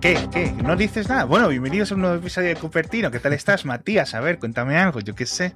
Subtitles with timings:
[0.00, 0.16] ¿Qué?
[0.32, 0.52] ¿Qué?
[0.52, 1.24] ¿No dices nada?
[1.24, 3.10] Bueno, bienvenidos a un nuevo episodio de Cupertino.
[3.10, 4.14] ¿Qué tal estás, Matías?
[4.14, 5.54] A ver, cuéntame algo, yo qué sé.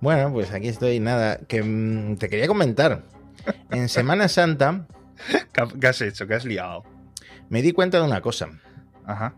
[0.00, 3.04] Bueno, pues aquí estoy, nada, que mm, te quería comentar.
[3.70, 4.86] En Semana Santa
[5.52, 6.26] ¿Qué ha- qué has hecho?
[6.26, 6.84] ¿Qué has liado?
[7.50, 8.48] me di cuenta de una cosa.
[9.06, 9.34] Ajá.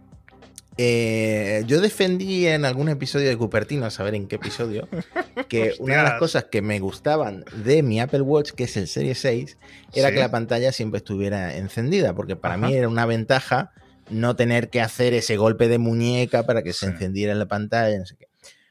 [0.77, 4.89] Eh, yo defendí en algún episodio de Cupertino, a saber en qué episodio,
[5.49, 8.89] que una de las cosas que me gustaban de mi Apple Watch, que es el
[8.89, 9.59] Serie 6,
[9.95, 10.15] era Sí.
[10.15, 12.67] que la pantalla siempre estuviera encendida, porque para Ajá.
[12.67, 13.73] mí era una ventaja
[14.11, 16.93] no tener que hacer ese golpe de muñeca para que se Sí.
[16.93, 18.27] encendiera la pantalla, no sé qué.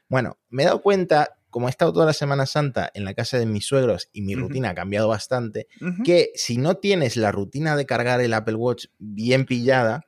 [0.08, 3.38] Bueno, me he dado cuenta, como he estado toda la Semana Santa en la casa
[3.38, 5.66] de mis suegros y mi rutina ha cambiado bastante,
[6.04, 10.02] que si no tienes la rutina de cargar el Apple Watch bien pillada,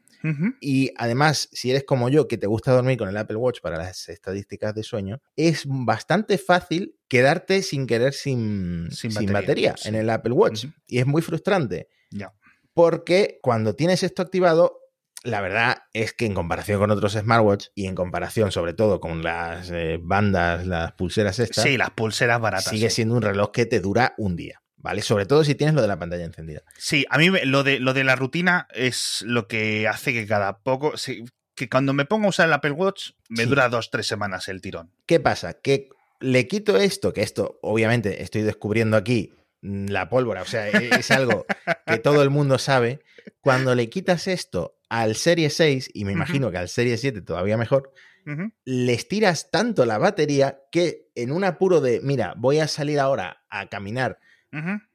[0.60, 3.76] y además, si eres como yo, que te gusta dormir con el Apple Watch para
[3.76, 9.74] las estadísticas de sueño, es bastante fácil quedarte sin querer sin, Sin sin batería, batería,
[9.76, 9.88] sí.
[9.88, 10.66] en el Apple Watch.
[10.86, 12.32] Y es muy frustrante, Ya.
[12.72, 14.78] porque cuando tienes esto activado,
[15.24, 19.22] la verdad es que en comparación con otros smartwatch y en comparación sobre todo con
[19.22, 22.70] las eh, bandas, las pulseras estas, Sí, las pulseras baratas.
[22.70, 22.96] sigue sí.
[22.96, 25.02] siendo un reloj que te dura un día, ¿vale?
[25.02, 26.62] Sobre todo si tienes lo de la pantalla encendida.
[26.76, 30.58] Sí, a mí lo de, lo de la rutina es lo que hace que cada
[30.58, 30.96] poco.
[30.96, 33.48] sí, que cuando me pongo a usar el Apple Watch, me Sí.
[33.48, 34.90] dura dos, tres semanas el tirón.
[35.06, 35.52] ¿Qué pasa?
[35.54, 40.68] Que le quito esto, que esto obviamente estoy descubriendo aquí mm, la pólvora, o sea,
[40.68, 41.44] e- es algo
[41.86, 43.00] que todo el mundo sabe.
[43.40, 47.56] Cuando le quitas esto al Serie 6, y me imagino que al Serie 7 todavía
[47.56, 47.92] mejor,
[48.26, 48.52] Ujú.
[48.64, 53.42] le estiras tanto la batería que en un apuro de, mira, voy a salir ahora
[53.48, 54.18] a caminar,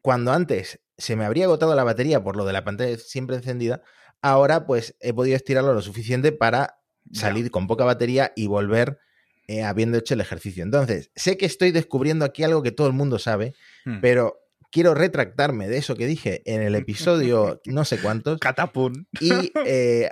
[0.02, 3.82] cuando antes se me habría agotado la batería por lo de la pantalla siempre encendida,
[4.22, 6.80] ahora pues he podido estirarlo lo suficiente para
[7.12, 9.00] salir con poca batería y volver
[9.48, 10.62] eh, habiendo hecho el ejercicio.
[10.64, 13.54] Entonces, sé que estoy descubriendo aquí algo que todo el mundo sabe,
[13.86, 14.00] Hmm.
[14.02, 14.40] pero
[14.72, 19.06] quiero retractarme de eso que dije en el episodio no sé cuántos Catapum.
[19.20, 19.32] y
[19.66, 20.12] eh,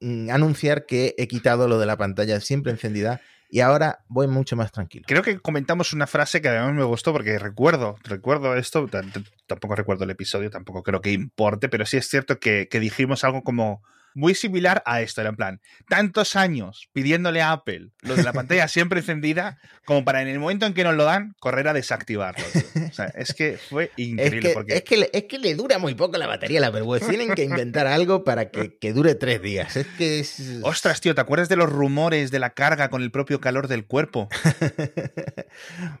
[0.00, 4.56] mm, anunciar que he quitado lo de la pantalla siempre encendida y ahora voy mucho
[4.56, 5.04] más tranquilo.
[5.06, 8.88] Creo que comentamos una frase que además me gustó porque recuerdo, recuerdo esto,
[9.46, 13.24] tampoco recuerdo el episodio, tampoco creo que importe, pero sí es cierto que, que dijimos
[13.24, 13.82] algo como
[14.14, 18.32] muy similar a esto, era en plan, tantos años pidiéndole a Apple lo de la
[18.32, 21.72] pantalla siempre encendida, como para en el momento en que nos lo dan, correr a
[21.72, 22.44] desactivarlo.
[22.52, 22.86] tío.
[22.88, 24.76] O sea, es que fue Es increíble que, porque...
[24.76, 27.04] es, que le, es que le dura muy poco la batería la Apple Watch.
[27.08, 29.76] Tienen que inventar algo para que, que dure tres días.
[29.76, 30.40] Es que es...
[30.62, 33.86] Ostras, tío, ¿te acuerdas de los rumores de la carga con el propio calor del
[33.86, 34.28] cuerpo?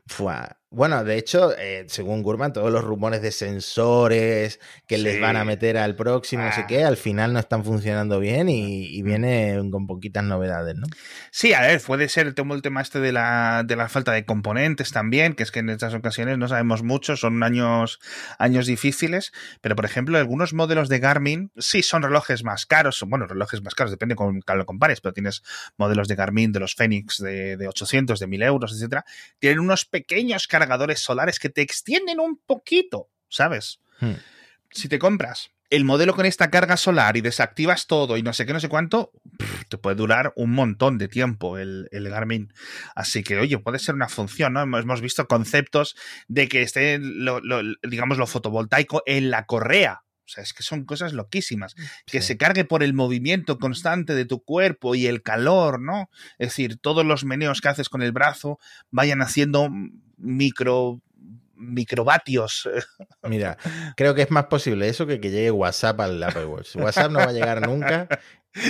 [0.06, 0.61] Fua.
[0.74, 5.44] Bueno, de hecho, eh, según Gurman, todos los rumores de sensores que les van a
[5.44, 6.66] meter al próximo, no sé Ah.
[6.66, 10.86] qué, al final no están funcionando bien y, y viene con poquitas novedades, ¿no?
[11.30, 14.12] Sí, a ver, puede ser el tema, el tema este de la, de la falta
[14.12, 17.98] de componentes también, que es que en estas ocasiones no sabemos mucho, son años,
[18.38, 23.26] años difíciles, pero por ejemplo, algunos modelos de Garmin sí son relojes más caros, bueno,
[23.26, 25.42] relojes más caros, depende con cuál lo compares, pero tienes
[25.76, 29.04] modelos de Garmin, de los Fenix de, de 800, de 1000 euros, etcétera,
[29.38, 33.80] tienen unos pequeños cargadores solares que te extienden un poquito, ¿sabes?
[34.00, 34.14] Hmm.
[34.70, 38.44] si te compras el modelo con esta carga solar y desactivas todo y no sé
[38.44, 39.10] qué, no sé cuánto,
[39.70, 42.52] te puede durar un montón de tiempo el, el Garmin.
[42.94, 44.60] Así que, oye, puede ser una función, ¿no?
[44.60, 45.96] Hemos, hemos visto conceptos
[46.28, 50.02] de que esté, lo, lo- digamos, lo fotovoltaico en la correa.
[50.32, 51.74] O sea, es que son cosas loquísimas.
[52.06, 52.28] Que Sí.
[52.28, 56.08] se cargue por el movimiento constante de tu cuerpo y el calor, ¿no?
[56.38, 58.58] Es decir, todos los meneos que haces con el brazo
[58.90, 59.68] vayan haciendo
[60.16, 61.02] micro
[61.54, 62.68] microvatios
[63.22, 63.56] Mira,
[63.96, 66.74] creo que es más posible eso que que llegue WhatsApp al Apple Watch.
[66.76, 68.08] WhatsApp no va a llegar nunca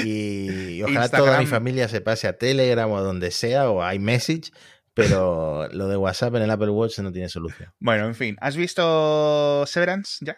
[0.04, 3.94] y, y ojalá toda mi familia se pase a Telegram o donde sea o a
[3.94, 4.52] iMessage,
[4.94, 7.72] pero lo de WhatsApp en el Apple Watch no tiene solución.
[7.80, 10.36] Bueno, en fin, ¿has visto Severance ya?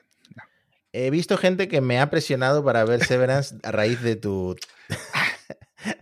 [0.97, 4.55] He visto gente que me ha presionado para ver Severance a raíz de tu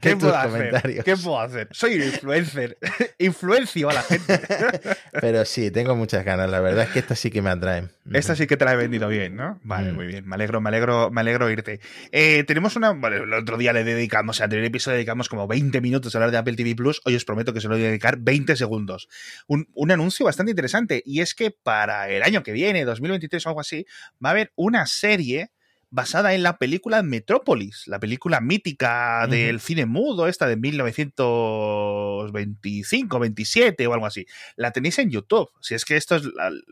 [0.01, 1.03] ¿Qué puedo hacer?
[1.05, 1.69] ¿Qué puedo hacer?
[1.73, 2.79] Soy un influencer.
[3.19, 4.41] Influencio a la gente.
[5.21, 6.51] Pero sí, tengo muchas ganas.
[6.51, 7.89] La verdad es que esta sí que me atrae.
[8.13, 9.61] Esta sí que te la he vendido bien, ¿no?
[9.63, 9.95] Vale, Mm.
[9.95, 10.27] muy bien.
[10.29, 11.81] Me alegro, me alegro, me alegro irte.
[12.11, 12.91] Eh, tenemos una.
[12.93, 16.31] Bueno, el otro día le dedicamos, al anterior episodio dedicamos como 20 minutos a hablar
[16.31, 17.01] de Apple TV Plus.
[17.05, 19.09] Hoy os prometo que se lo voy a dedicar 20 segundos.
[19.47, 21.03] Un, un anuncio bastante interesante.
[21.05, 23.87] Y es que para el año que viene, 2023 o algo así,
[24.25, 25.51] va a haber una serie
[25.93, 33.87] basada en la película Metrópolis, la película mítica del cine mudo, esta de 1925, 27
[33.87, 34.25] o algo así.
[34.57, 35.51] La tenéis en YouTube.
[35.61, 36.23] Si es que esto es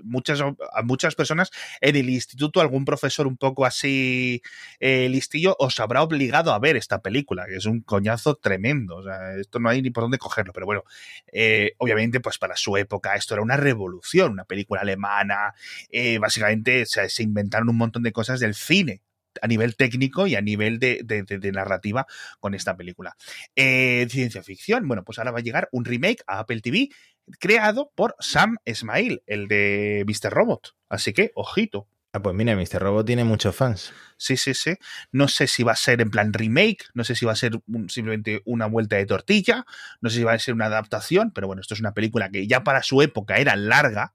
[0.03, 1.51] muchas, a muchas personas
[1.83, 4.41] en el instituto, algún profesor un poco así
[4.81, 8.97] eh, listillo os habrá obligado a ver esta película, que es un coñazo tremendo.
[8.97, 10.85] O sea, esto no hay ni por dónde cogerlo, pero bueno,
[11.31, 15.53] eh, obviamente, pues para su época esto era una revolución, una película alemana.
[15.91, 19.03] eh, básicamente o sea, se inventaron un montón de cosas del cine
[19.41, 22.07] a nivel técnico y a nivel de, narrativa
[22.39, 23.17] con esta película.
[23.57, 26.91] Eh, ciencia ficción, bueno, pues ahora va a llegar un remake a Apple TV
[27.39, 30.33] creado por Sam Esmail, el de Mr.
[30.33, 30.75] Robot.
[30.89, 31.89] Así que, ojito.
[32.13, 32.81] Ah, pues mira, Mr.
[32.81, 33.93] Robot tiene muchos fans.
[34.17, 34.75] Sí, sí, sí.
[35.13, 37.53] No sé si va a ser en plan remake, no sé si va a ser
[37.89, 39.65] simplemente una vuelta de tortilla,
[40.01, 42.49] no sé si va a ser una adaptación, pero bueno, esto es una película que
[42.49, 44.15] ya para su época era larga.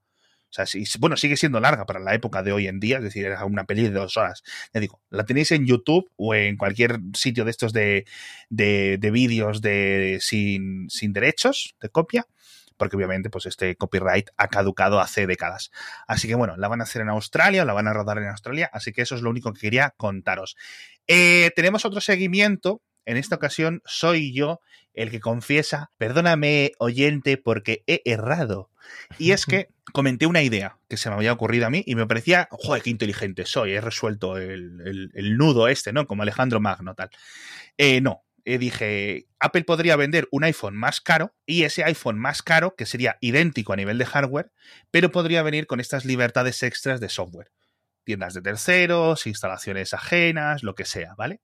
[1.00, 3.66] Bueno, sigue siendo larga para la época de hoy en día, es decir, era una
[3.66, 4.44] peli de dos horas.
[4.74, 8.06] Ya digo, la tenéis en YouTube o en cualquier sitio de estos de,
[8.50, 12.26] de, de vídeos de, sin, sin derechos de copia
[12.78, 15.72] porque obviamente pues este copyright ha caducado hace décadas.
[16.08, 18.70] Así que bueno, la van a hacer en Australia, la van a rodar en Australia,
[18.74, 20.58] así que eso es lo único que quería contaros.
[21.08, 24.60] Eh, tenemos otro seguimiento, en esta ocasión soy yo
[24.94, 28.72] el que confiesa, perdóname oyente porque he errado.
[29.18, 32.08] Y es que comenté una idea que se me había ocurrido a mí y me
[32.08, 36.08] parecía, joder, qué inteligente soy, he resuelto el, nudo este, ¿no?
[36.08, 37.10] Como Alejandro Magno, tal.
[37.78, 42.44] Eh, no, eh, dije, Apple podría vender un iPhone más caro y ese iPhone más
[42.44, 44.52] caro, que sería idéntico a nivel de hardware,
[44.92, 47.52] pero podría venir con estas libertades extras de software.
[48.04, 51.42] Tiendas de terceros, instalaciones ajenas, lo que sea, ¿vale?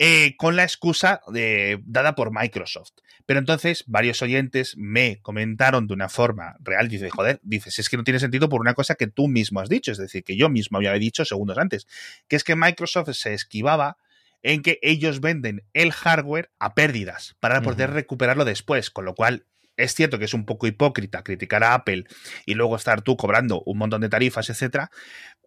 [0.00, 2.92] Eh, con la excusa de, dada por Microsoft.
[3.26, 7.96] Pero entonces varios oyentes me comentaron de una forma real, dice, joder, dices, es que
[7.96, 10.48] no tiene sentido por una cosa que tú mismo has dicho, es decir, que yo
[10.50, 11.88] mismo había dicho segundos antes,
[12.28, 13.96] que es que Microsoft se esquivaba
[14.44, 19.46] en que ellos venden el hardware a pérdidas para poder recuperarlo después, con lo cual
[19.76, 22.04] es cierto que es un poco hipócrita criticar a Apple
[22.46, 24.90] y luego estar tú cobrando un montón de tarifas, etcétera,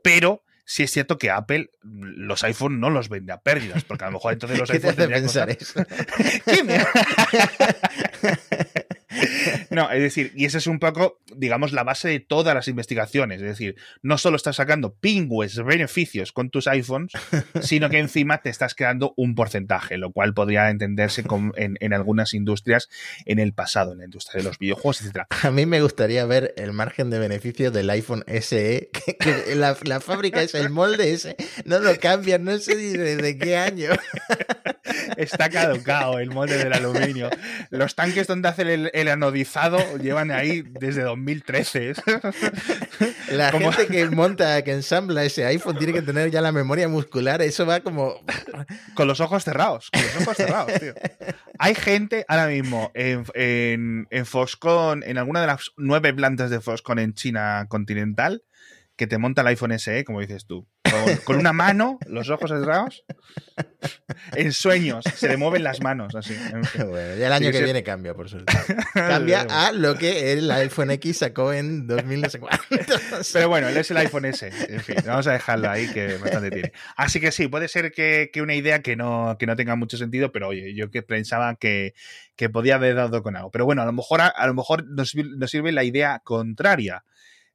[0.04, 4.07] pero sí es cierto que Apple los iPhone no los vende a pérdidas, porque a
[4.07, 5.83] lo mejor entonces los iPhone te pensar eso?
[9.71, 13.41] No, es decir, y esa es un poco, digamos, la base de todas las investigaciones.
[13.41, 17.13] Es decir, no solo estás sacando pingües beneficios con tus iPhones,
[17.62, 21.23] sino que encima te estás quedando un porcentaje, lo cual podría entenderse
[21.56, 22.89] en, algunas industrias
[23.25, 25.21] en el pasado, en la industria de los videojuegos, etc.
[25.41, 30.41] A mí me gustaría ver el margen de beneficio del iPhone SE, que, la, fábrica
[30.41, 33.91] es el molde ese, no lo cambian, no sé desde qué año.
[35.18, 37.30] Está caducado el molde del aluminio.
[37.69, 41.94] Los tanques donde hacen el, el anodizado llevan ahí desde 2013.
[43.31, 47.42] La gente que monta, que ensambla ese iPhone tiene que tener ya la memoria muscular.
[47.42, 48.16] Eso va como.
[48.95, 49.89] Con los ojos cerrados.
[49.92, 50.94] Con los ojos cerrados, tío.
[51.60, 56.60] Hay gente ahora mismo en, en, en Foxconn, en alguna de las nueve plantas de
[56.60, 58.44] Foxconn en China continental,
[59.01, 60.68] que te monta el iPhone SE, como dices tú
[61.24, 63.03] con, una mano, los ojos cerrados,
[64.36, 66.36] en sueños, se le mueven las manos así.
[66.92, 68.53] Bueno, ya el año que viene cambia, por suerte.
[68.94, 72.39] Cambia a lo que el iPhone X sacó en 2000 no sé
[73.33, 74.51] Pero bueno, él es el iPhone S.
[74.68, 76.71] En fin, vamos a dejarlo ahí que bastante tiene.
[76.95, 80.31] Así que sí, puede ser que, una idea que no, que no tenga mucho sentido,
[80.31, 81.94] pero oye, yo que pensaba que,
[82.36, 83.51] que podía haber dado con algo.
[83.51, 87.04] Pero bueno, a lo mejor, a, lo mejor nos, nos sirve la idea contraria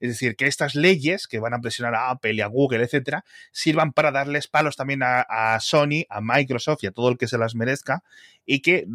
[0.00, 3.25] es decir, que estas leyes que van a presionar a Apple y a Google, etcétera,
[3.52, 7.28] sirvan para darles palos también a, a Sony, a Microsoft y a todo el que
[7.28, 8.02] se las merezca
[8.44, 8.87] y que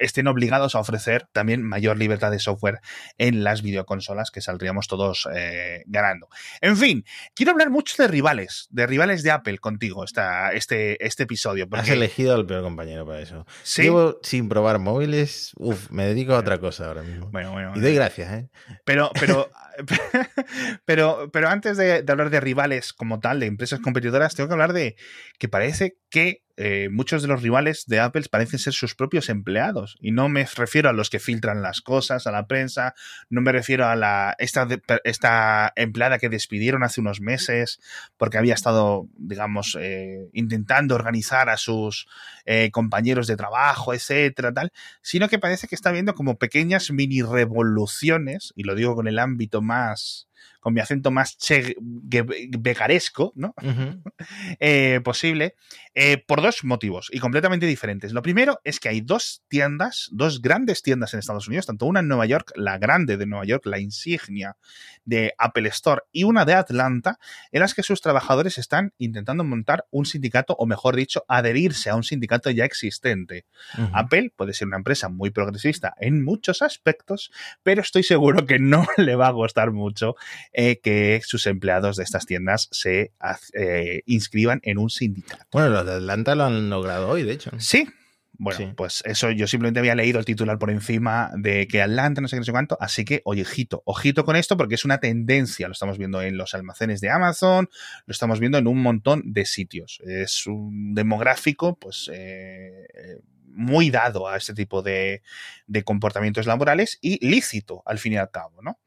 [0.00, 2.80] estén obligados a ofrecer también mayor libertad de software
[3.18, 6.28] en las videoconsolas que saldríamos todos eh, ganando.
[6.60, 7.04] En fin,
[7.34, 11.68] quiero hablar mucho de rivales, de rivales de Apple contigo esta, este, este episodio.
[11.70, 13.46] Has elegido al peor compañero para eso.
[13.62, 13.82] ¿Sí?
[13.82, 17.28] Llevo sin probar móviles, uf, me dedico a otra cosa ahora mismo.
[17.30, 18.48] Bueno, bueno, y doy gracias, ¿eh?
[18.84, 19.50] Pero, pero,
[20.84, 24.72] pero, pero antes de hablar de rivales como tal, de empresas competidoras, tengo que hablar
[24.72, 24.96] de
[25.38, 29.96] que parece que eh, muchos de los rivales de Apple parecen ser sus propios empleados.
[29.98, 32.94] Y no me refiero a los que filtran las cosas, a la prensa,
[33.30, 34.68] no me refiero a la esta,
[35.04, 37.80] esta empleada que despidieron hace unos meses
[38.18, 42.06] porque había estado, digamos, eh, intentando organizar a sus
[42.44, 47.22] eh, compañeros de trabajo, etcétera, tal, sino que parece que está habiendo como pequeñas mini
[47.22, 50.28] revoluciones, y lo digo con el ámbito más
[50.60, 53.54] con mi acento más che becaresco, ¿no?
[54.60, 55.54] Eh, posible,
[55.94, 58.12] eh, por dos motivos y completamente diferentes.
[58.12, 62.00] Lo primero es que hay dos tiendas, dos grandes tiendas en Estados Unidos, tanto una
[62.00, 64.56] en Nueva York, la grande de Nueva York, la insignia
[65.04, 67.18] de Apple Store, y una de Atlanta,
[67.50, 71.96] en las que sus trabajadores están intentando montar un sindicato, o mejor dicho, adherirse a
[71.96, 73.46] un sindicato ya existente.
[73.92, 77.32] Apple puede ser una empresa muy progresista en muchos aspectos,
[77.62, 80.14] pero estoy seguro que no le va a gustar mucho
[80.52, 83.12] eh, que sus empleados de estas tiendas se
[83.54, 85.46] eh, inscriban en un sindicato.
[85.50, 87.50] Bueno, los de Atlanta lo han logrado hoy, de hecho.
[87.58, 87.88] Sí,
[88.32, 92.28] Bueno, pues eso yo simplemente había leído el titular por encima de que Atlanta, no
[92.28, 92.78] sé qué, no sé cuánto.
[92.80, 95.68] Así que, oye, ojito, ojito con esto porque es una tendencia.
[95.68, 97.68] Lo estamos viendo en los almacenes de Amazon,
[98.06, 100.00] lo estamos viendo en un montón de sitios.
[100.06, 102.10] Es un demográfico, pues.
[102.12, 103.20] Eh,
[103.52, 105.22] muy dado a este tipo de,
[105.66, 108.78] de comportamientos laborales y lícito, al fin y al cabo, ¿no?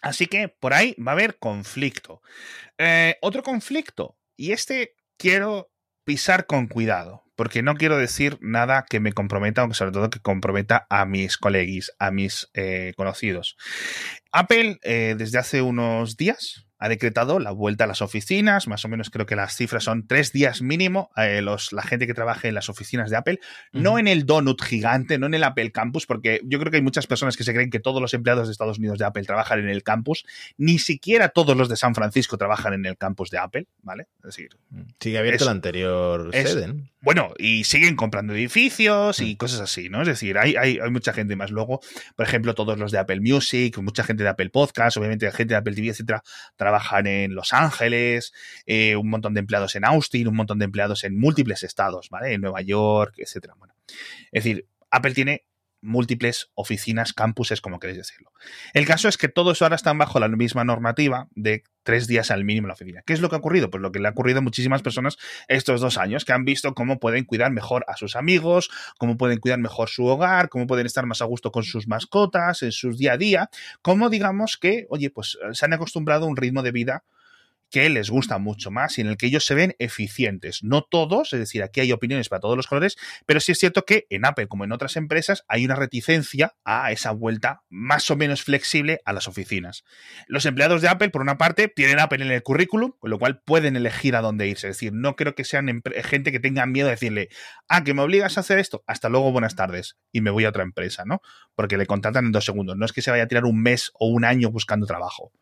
[0.00, 2.22] Así que por ahí va a haber conflicto.
[2.78, 5.72] Eh, otro conflicto, y este quiero
[6.08, 10.20] pisar con cuidado, porque no quiero decir nada que me comprometa, aunque sobre todo que
[10.20, 13.58] comprometa a mis colegis, a mis eh, conocidos.
[14.32, 18.88] Apple, eh, desde hace unos días, ha decretado la vuelta a las oficinas, más o
[18.88, 22.48] menos creo que las cifras son tres días mínimo, eh, los, la gente que trabaje
[22.48, 23.40] en las oficinas de Apple,
[23.72, 26.82] no en el donut gigante, no en el Apple Campus, porque yo creo que hay
[26.82, 29.60] muchas personas que se creen que todos los empleados de Estados Unidos de Apple trabajan
[29.60, 30.24] en el campus,
[30.56, 34.06] ni siquiera todos los de San Francisco trabajan en el campus de Apple, ¿vale?
[34.18, 34.82] Es decir, mm.
[35.00, 36.74] sigue abierto la anterior sede.
[37.00, 39.36] Bueno, y siguen comprando edificios y mm.
[39.36, 40.02] cosas así, ¿no?
[40.02, 41.50] Es decir, hay, hay, hay mucha gente más.
[41.50, 41.80] Luego,
[42.16, 45.58] por ejemplo, todos los de Apple Music, mucha gente de Apple Podcast, obviamente gente de
[45.58, 46.22] Apple TV, etcétera,
[46.68, 48.34] trabajan en Los Ángeles,
[48.66, 52.34] eh, un montón de empleados en Austin, un montón de empleados en múltiples estados, ¿vale?
[52.34, 53.54] En Nueva York, etcétera.
[53.58, 53.74] Bueno,
[54.30, 55.46] es decir, Apple tiene
[55.80, 58.32] múltiples oficinas, campuses, como queréis decirlo.
[58.74, 62.44] El caso es que todos ahora están bajo la misma normativa de tres días al
[62.44, 63.02] mínimo la oficina.
[63.06, 63.70] ¿Qué es lo que ha ocurrido?
[63.70, 65.16] Pues lo que le ha ocurrido a muchísimas personas
[65.46, 69.38] estos dos años, que han visto cómo pueden cuidar mejor a sus amigos, cómo pueden
[69.38, 72.98] cuidar mejor su hogar, cómo pueden estar más a gusto con sus mascotas, en sus
[72.98, 73.50] día a día,
[73.82, 77.04] cómo digamos que, oye, pues se han acostumbrado a un ritmo de vida
[77.70, 80.62] que les gusta mucho más y en el que ellos se ven eficientes.
[80.62, 82.96] No todos, es decir, aquí hay opiniones para todos los colores,
[83.26, 86.92] pero sí es cierto que en Apple, como en otras empresas, hay una reticencia a
[86.92, 89.84] esa vuelta más o menos flexible a las oficinas.
[90.26, 93.42] Los empleados de Apple, por una parte, tienen Apple en el currículum, con lo cual
[93.44, 94.68] pueden elegir a dónde irse.
[94.68, 97.28] Es decir, no creo que sean gente que tenga miedo de decirle,
[97.68, 100.50] ah, que me obligas a hacer esto, hasta luego, buenas tardes, y me voy a
[100.50, 101.20] otra empresa, ¿no?
[101.54, 102.76] Porque le contratan en dos segundos.
[102.76, 105.32] No es que se vaya a tirar un mes o un año buscando trabajo.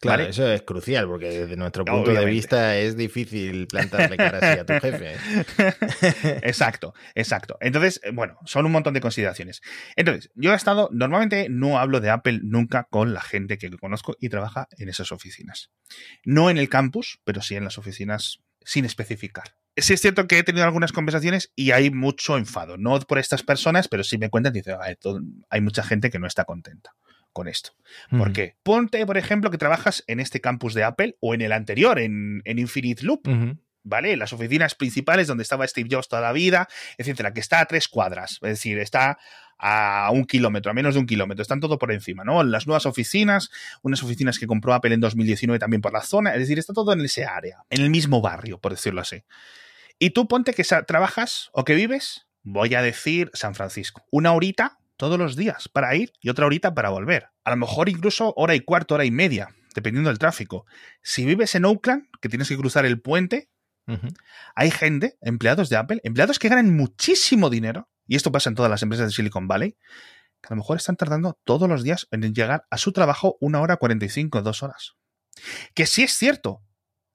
[0.00, 4.60] Claro, eso es crucial, porque desde nuestro punto de vista es difícil plantarle cara así
[4.60, 5.16] a tu jefe.
[6.46, 7.56] exacto, exacto.
[7.60, 9.62] Entonces, eh, bueno, son un montón de consideraciones.
[9.96, 14.16] Entonces, yo he estado, normalmente no hablo de Apple nunca con la gente que conozco
[14.20, 15.70] y trabaja en esas oficinas.
[16.24, 19.56] No en el campus, pero sí en las oficinas sin especificar.
[19.76, 23.42] Sí es cierto que he tenido algunas conversaciones y hay mucho enfado, no por estas
[23.42, 24.74] personas, pero sí me cuentan, dice,
[25.50, 26.94] hay mucha gente que no está contenta
[27.36, 27.72] con esto.
[28.08, 28.56] ¿Por qué?
[28.62, 32.42] Ponte, por ejemplo, que trabajas en este campus de Apple o en el anterior, en,
[32.46, 33.28] Infinite Loop.
[33.88, 34.16] ¿Vale?
[34.16, 36.66] Las oficinas principales donde estaba Steve Jobs toda la vida,
[36.96, 39.18] etcétera, que está a tres cuadras, es decir, está
[39.58, 42.42] a un kilómetro, a menos de un kilómetro, están todo por encima, ¿no?
[42.42, 43.50] Las nuevas oficinas,
[43.82, 46.94] unas oficinas que compró Apple en 2019 también por la zona, es decir, está todo
[46.94, 49.22] en ese área, en el mismo barrio, por decirlo así.
[50.00, 54.78] Y tú ponte que trabajas o que vives, voy a decir San Francisco, una horita
[54.96, 57.28] todos los días para ir y otra horita para volver.
[57.44, 60.66] A lo mejor incluso hora y cuarto, hora y media, dependiendo del tráfico.
[61.02, 63.50] Si vives en Oakland, que tienes que cruzar el puente,
[64.56, 68.70] hay gente, empleados de Apple, empleados que ganan muchísimo dinero, y esto pasa en todas
[68.70, 69.76] las empresas de Silicon Valley,
[70.40, 73.60] que a lo mejor están tardando todos los días en llegar a su trabajo una
[73.60, 74.96] hora 45, dos horas.
[75.74, 76.62] Que sí es cierto,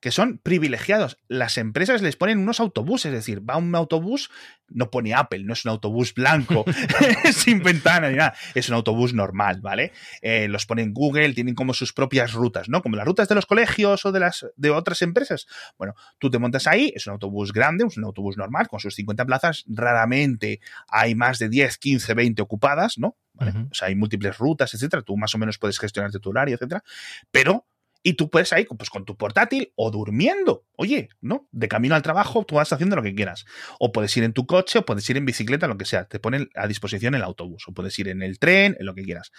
[0.01, 1.17] que son privilegiados.
[1.27, 4.31] Las empresas les ponen unos autobuses, es decir, va un autobús,
[4.67, 6.65] no pone Apple, no es un autobús blanco,
[7.31, 9.93] sin ventana ni nada, es un autobús normal, ¿vale?
[10.21, 12.81] Eh, los ponen Google, tienen como sus propias rutas, ¿no?
[12.81, 15.45] Como las rutas de los colegios o de las de otras empresas.
[15.77, 18.95] Bueno, tú te montas ahí, es un autobús grande, es un autobús normal, con sus
[18.95, 23.15] 50 plazas, raramente hay más de 10, 15, 20 ocupadas, ¿no?
[23.39, 25.01] O sea, hay múltiples rutas, etcétera.
[25.01, 26.83] Tú más o menos puedes gestionarte tu horario, etcétera.
[27.31, 27.65] Pero
[28.03, 30.65] y tú puedes ir pues, con tu portátil o durmiendo.
[30.75, 31.47] Oye, ¿no?
[31.51, 33.45] De camino al trabajo tú vas haciendo lo que quieras.
[33.79, 36.05] O puedes ir en tu coche o puedes ir en bicicleta, lo que sea.
[36.05, 37.65] Te ponen a disposición el autobús.
[37.67, 39.31] O puedes ir en el tren, en lo que quieras.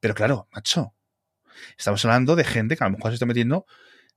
[0.00, 0.94] Pero claro, macho,
[1.78, 3.66] estamos hablando de gente que a lo mejor se está metiendo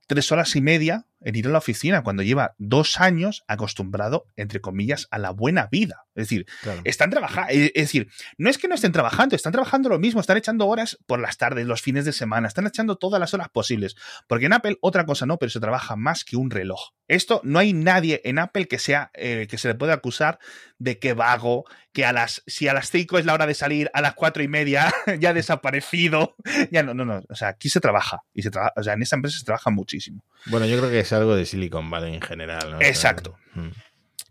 [0.08, 4.62] tres horas y media en ir a la oficina cuando lleva dos años acostumbrado, entre
[4.62, 6.06] comillas, a la buena vida.
[6.16, 6.46] Es decir,
[6.84, 10.22] están trabajando, eh, es decir, no es que no estén trabajando, están trabajando lo mismo,
[10.22, 13.50] están echando horas por las tardes, los fines de semana, están echando todas las horas
[13.50, 13.96] posibles.
[14.28, 16.92] Porque en Apple otra cosa no, pero se trabaja más que un reloj.
[17.08, 20.40] Esto no hay nadie en Apple que sea eh, que se le pueda acusar
[20.78, 23.90] de que vago, que a las si a las 5 es la hora de salir,
[23.94, 26.36] a las cuatro y media ya ha desaparecido.
[26.72, 27.22] Ya no, no, no.
[27.30, 29.70] O sea, aquí se trabaja y se trabaja, o sea, en esta empresa se trabaja
[29.94, 30.24] muchísimo.
[30.48, 32.78] Bueno, yo creo que es algo de Silicon Valley en general.
[32.82, 33.38] Exacto.
[33.54, 33.70] Mm.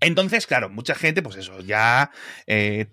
[0.01, 2.11] Entonces, claro, mucha gente, pues eso, ya
[2.49, 2.87] eh,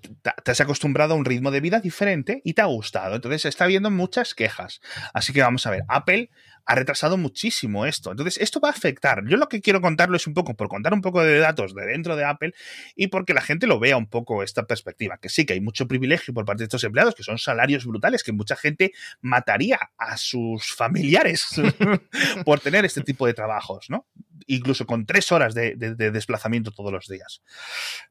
[0.44, 3.16] te has acostumbrado a un ritmo de vida diferente y te ha gustado.
[3.16, 4.80] Entonces, está habiendo muchas quejas.
[5.14, 6.30] Así que vamos a ver, Apple
[6.66, 8.12] ha retrasado muchísimo esto.
[8.12, 9.24] Entonces, esto va a afectar.
[9.28, 11.86] Yo lo que quiero contarlo es un poco por contar un poco de datos de
[11.86, 12.54] dentro de Apple
[12.96, 15.88] y porque la gente lo vea un poco esta perspectiva, que sí que hay mucho
[15.88, 20.18] privilegio por parte de estos empleados, que son salarios brutales, que mucha gente mataría a
[20.18, 21.48] sus familiares
[22.46, 24.06] por tener este tipo de trabajos, ¿no?
[24.50, 27.42] incluso con tres horas de, desplazamiento todos los días.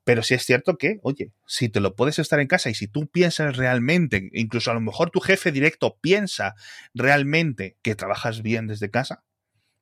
[0.05, 2.87] Pero sí es cierto que, oye, si te lo puedes estar en casa y si
[2.87, 6.55] tú piensas realmente, incluso a lo mejor tu jefe directo piensa
[6.95, 9.25] realmente que trabajas bien desde casa,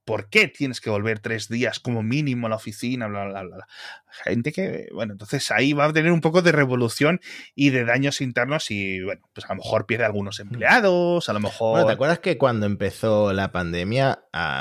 [0.06, 3.08] ¿Por qué tienes que volver tres días como mínimo a la oficina?
[3.08, 3.66] Bla, bla, bla,
[4.24, 7.20] Gente que, bueno, entonces ahí va a tener un poco de revolución
[7.54, 10.42] y de daños internos y, bueno, pues a lo mejor pierde algunos mm.
[10.42, 11.72] empleados, a lo mejor...
[11.72, 14.20] Bueno, ¿te acuerdas que cuando empezó la pandemia,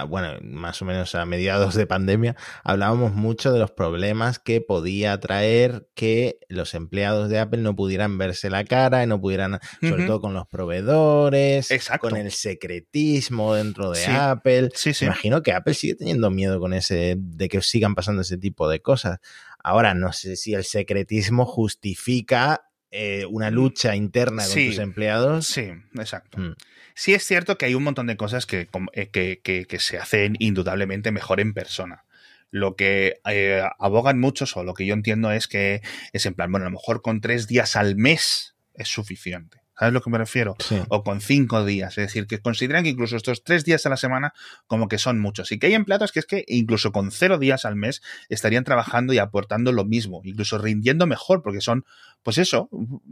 [0.09, 5.19] bueno, más o menos a mediados de pandemia, hablábamos mucho de los problemas que podía
[5.19, 10.05] traer que los empleados de Apple no pudieran verse la cara y no pudieran, sobre
[10.05, 14.69] todo con los proveedores, con el secretismo dentro de Apple.
[14.73, 15.05] Sí, sí.
[15.05, 18.81] Imagino que Apple sigue teniendo miedo con ese, de que sigan pasando ese tipo de
[18.81, 19.19] cosas.
[19.63, 25.47] Ahora, no sé si el secretismo justifica eh, una mm, lucha interna con tus empleados.
[25.47, 26.37] Sí, exacto.
[26.39, 26.55] Mm.
[26.93, 29.09] Sí es cierto que hay un montón de cosas que, eh,
[29.41, 32.05] que, se hacen indudablemente mejor en persona
[32.51, 35.81] lo que eh, abogan muchos, o lo que yo entiendo es que
[36.13, 39.64] es en plan, bueno, a lo mejor con tres días al mes es suficiente.
[39.77, 40.55] ¿Sabes a lo que me refiero?
[40.89, 41.97] O con cinco días.
[41.97, 44.33] Es decir, que consideran que incluso estos tres días a la semana
[44.67, 45.51] como que son muchos.
[45.51, 49.13] Y que hay empleados que es que incluso con cero días al mes estarían trabajando
[49.13, 51.85] y aportando lo mismo, incluso rindiendo mejor, porque son,
[52.23, 52.69] pues eso,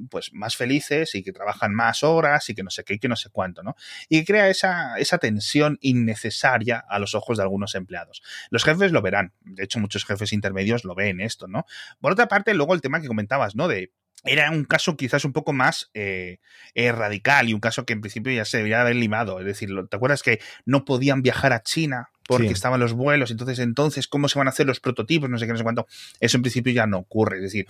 [0.09, 3.09] pues más felices y que trabajan más horas y que no sé qué y que
[3.09, 3.75] no sé cuánto, ¿no?
[4.07, 8.21] Y crea esa, esa tensión innecesaria a los ojos de algunos empleados.
[8.49, 9.33] Los jefes lo verán.
[9.41, 11.65] De hecho, muchos jefes intermedios lo ven esto, ¿no?
[11.99, 13.67] Por otra parte, luego el tema que comentabas, ¿no?
[13.67, 13.91] De
[14.23, 16.39] era un caso quizás un poco más eh,
[16.75, 19.39] eh, radical y un caso que en principio ya se debería haber limado.
[19.39, 23.31] Es decir, ¿te acuerdas que no podían viajar a China porque estaban los vuelos?
[23.31, 25.29] Entonces, entonces, ¿cómo se van a hacer los prototipos?
[25.29, 25.87] No sé qué, no sé cuánto.
[26.19, 27.37] Eso en principio ya no ocurre.
[27.37, 27.67] Es decir,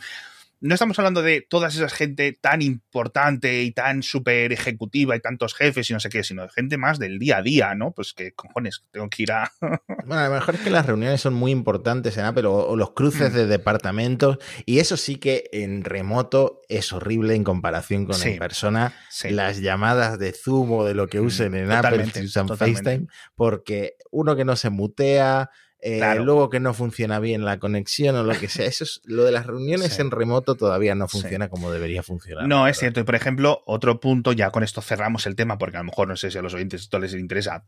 [0.63, 5.53] no estamos hablando de toda esa gente tan importante y tan súper ejecutiva y tantos
[5.53, 7.91] jefes y no sé qué, sino de gente más del día a día, ¿no?
[7.91, 9.51] Pues que cojones, tengo que ir a.
[10.05, 12.91] bueno, a lo mejor es que las reuniones son muy importantes en Apple o, los
[12.91, 13.35] cruces mm.
[13.35, 18.93] de departamentos y eso sí que en remoto es horrible en comparación con en persona.
[19.29, 23.07] Las llamadas de Zoom o de lo que mm, usen en Apple, si usan FaceTime,
[23.35, 25.49] porque uno que no se mutea,
[25.85, 28.65] eh, luego que no funciona bien la conexión o lo que sea.
[28.65, 32.47] Eso es lo de las reuniones en remoto todavía no funciona como debería funcionar.
[32.47, 33.01] No, es cierto.
[33.01, 36.07] Y por ejemplo, otro punto, ya con esto cerramos el tema, porque a lo mejor
[36.07, 37.65] no sé si a los oyentes esto les interesa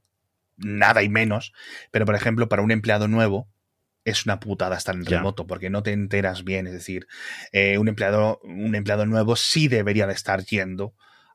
[0.55, 1.51] nada y menos,
[1.91, 3.49] pero por ejemplo, para un empleado nuevo,
[4.05, 6.67] es una putada estar en remoto porque no te enteras bien.
[6.67, 7.07] Es decir,
[7.51, 10.93] eh, un, empleado, un empleado nuevo sí debería de estar yendo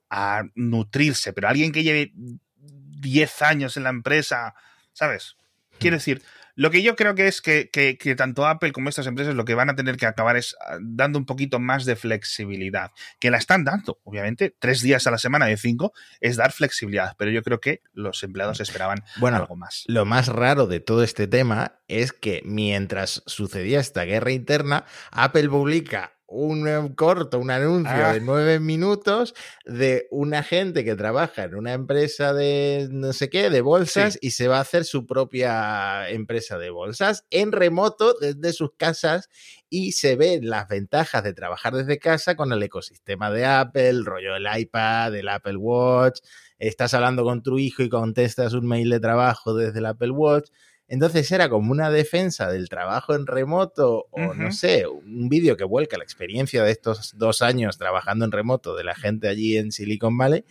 [0.08, 2.12] a nutrirse, pero alguien que lleve
[2.56, 4.54] 10 años en la empresa,
[4.94, 5.36] ¿sabes?
[5.78, 6.22] Quiere decir,
[6.54, 9.70] lo que yo creo que es que, tanto Apple como estas empresas lo que van
[9.70, 13.64] a tener que acabar es ah, dando un poquito más de flexibilidad, que la están
[13.64, 17.60] dando, obviamente, tres días a la semana de cinco es dar flexibilidad, pero yo creo
[17.60, 19.84] que los empleados esperaban algo más.
[19.86, 25.48] Lo más raro de todo este tema es que mientras sucedía esta guerra interna, Apple
[25.48, 28.18] publica un corto, un anuncio de ah.
[28.22, 29.34] nueve minutos
[29.66, 34.30] de una gente que trabaja en una empresa de no sé qué, de bolsas, y
[34.30, 39.28] se va a hacer su propia empresa de bolsas en remoto desde sus casas
[39.68, 44.06] y se ven las ventajas de trabajar desde casa con el ecosistema de Apple, el
[44.06, 46.20] rollo del iPad, el Apple Watch,
[46.60, 50.50] estás hablando con tu hijo y contestas un mail de trabajo desde el Apple Watch.
[50.90, 55.62] Entonces era como una defensa del trabajo en remoto o no sé, un vídeo que
[55.62, 59.70] vuelca la experiencia de estos dos años trabajando en remoto de la gente allí en
[59.70, 60.44] Silicon Valley.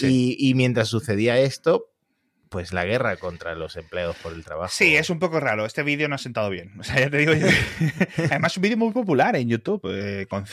[0.00, 1.91] Y, y, mientras sucedía esto,
[2.52, 4.70] pues la guerra contra los empleados por el trabajo.
[4.70, 5.64] Sí, es un poco raro.
[5.64, 6.70] Este vídeo no ha sentado bien.
[6.78, 7.32] O sea, ya te digo.
[8.30, 10.44] Además, un vídeo muy popular en YouTube, eh, con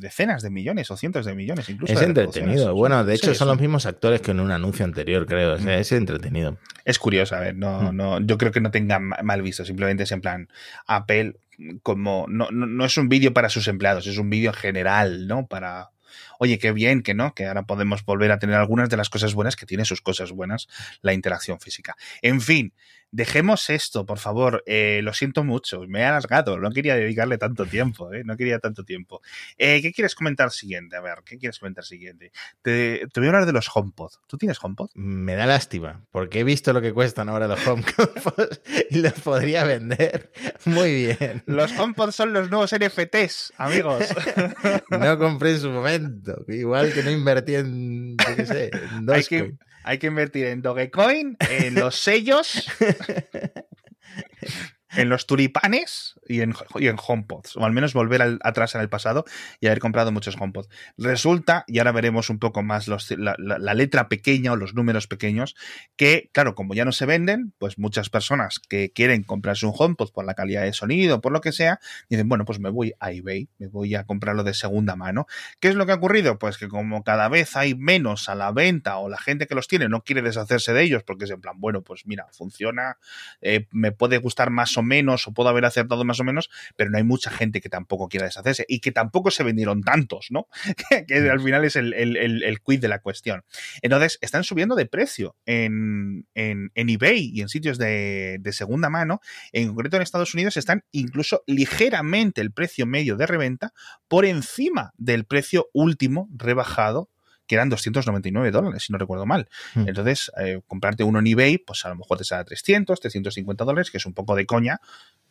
[0.00, 1.92] decenas de millones o cientos de millones incluso.
[1.92, 2.74] Es entretenido.
[2.74, 5.54] Bueno, de hecho, son los mismos actores que en un anuncio anterior, creo.
[5.54, 5.80] O sea, mm.
[5.80, 6.58] es entretenido.
[6.84, 7.96] Es curioso, a ver, no, mm.
[7.96, 9.64] no, yo creo que no tenga mal visto.
[9.64, 10.48] Simplemente es en plan,
[10.86, 11.36] Apple
[11.82, 15.46] como no, no, no es un vídeo para sus empleados, es un vídeo general, ¿no?
[15.46, 15.90] Para,
[16.38, 19.34] oye, qué bien que no, que ahora podemos volver a tener algunas de las cosas
[19.34, 20.68] buenas que tiene sus cosas buenas
[21.02, 21.96] la interacción física.
[22.22, 22.72] En fin,
[23.10, 24.62] dejemos esto, por favor.
[24.66, 28.22] Eh, lo siento mucho, me he alargado, no quería dedicarle tanto tiempo, ¿eh?
[28.24, 29.22] no quería tanto tiempo.
[29.56, 30.96] Eh, ¿Qué quieres comentar siguiente?
[30.96, 32.32] A ver, ¿qué quieres comentar siguiente?
[32.62, 34.12] Te, te, voy a hablar de los HomePod.
[34.26, 34.90] ¿Tú tienes HomePod?
[34.94, 38.58] Me da lástima, porque he visto lo que cuestan ahora los HomePod
[38.90, 40.30] y los podría vender
[40.64, 41.42] muy bien.
[41.46, 44.04] Los HomePod son los nuevos NFTs, amigos.
[44.90, 49.24] no compré en su momento, igual que no invertí en, yo qué sé, en hay
[49.24, 52.68] que, hay que invertir en Dogecoin, en los sellos
[54.96, 58.88] en los tulipanes y en, y en HomePods, o al menos volver atrás en el
[58.88, 59.24] pasado
[59.60, 60.68] y haber comprado muchos HomePods.
[60.96, 65.54] Resulta, y ahora veremos un poco más los, la, letra pequeña o los números pequeños,
[65.96, 70.12] que, claro, como ya no se venden, pues muchas personas que quieren comprarse un HomePod
[70.12, 73.12] por la calidad de sonido, por lo que sea, dicen, bueno, pues me voy a
[73.12, 75.26] eBay, me voy a comprarlo de segunda mano.
[75.60, 76.38] ¿Qué es lo que ha ocurrido?
[76.38, 79.68] Pues que como cada vez hay menos a la venta o la gente que los
[79.68, 82.98] tiene no quiere deshacerse de ellos porque es en plan, bueno, pues mira, funciona,
[83.40, 86.90] eh, me puede gustar más o menos o puedo haber acertado más o menos, pero
[86.90, 90.48] no hay mucha gente que tampoco quiera deshacerse y que tampoco se vendieron tantos, ¿no?
[91.06, 93.44] que al final es el, el, el, el quid de la cuestión.
[93.82, 98.88] Entonces, están subiendo de precio en, en, en eBay y en sitios de, de, segunda
[98.88, 99.20] mano.
[99.52, 103.72] En concreto, en Estados Unidos están incluso ligeramente el precio medio de reventa
[104.08, 107.10] por encima del precio último rebajado
[107.46, 109.48] que eran 299 dólares, si no recuerdo mal.
[109.74, 109.88] Mm.
[109.88, 113.90] Entonces, eh, comprarte uno en eBay, pues a lo mejor te sale 300, 350 dólares,
[113.90, 114.80] que es un poco de coña,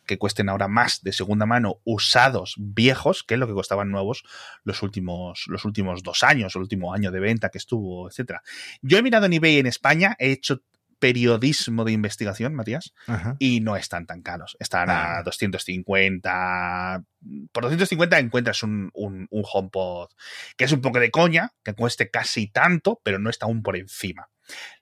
[0.06, 4.24] que cuesten ahora más de segunda mano usados viejos que lo que costaban nuevos
[4.64, 8.42] los últimos, los últimos dos años, el último año de venta que estuvo, etcétera.
[8.82, 10.62] Yo he mirado en eBay en España, he hecho
[10.98, 13.36] periodismo de investigación, Matías, Ajá.
[13.38, 14.56] y no están tan caros.
[14.60, 15.18] Están ah.
[15.18, 17.04] a 250.
[17.52, 20.10] Por 250 encuentras un, un, un, HomePod
[20.56, 23.76] que es un poco de coña, que cueste casi tanto, pero no está aún por
[23.76, 24.28] encima.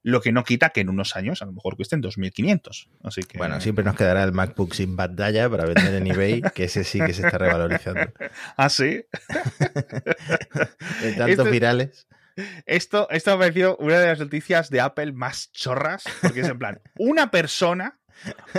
[0.03, 2.89] Lo que no quita que en unos años a lo mejor cuesten 2.500.
[3.03, 3.39] Así que...
[3.39, 7.01] Bueno, siempre nos quedará el MacBook sin pantalla para vender en eBay, que ese sí
[7.01, 8.13] que se está revalorizando.
[8.57, 8.85] ¿Ah, sí?
[11.03, 11.45] de tantos Esto...
[11.45, 12.07] virales.
[12.67, 16.49] Esto, esto me ha parecido una de las noticias de Apple más chorras, porque es
[16.49, 17.99] en plan, una persona,